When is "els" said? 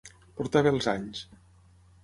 0.77-0.89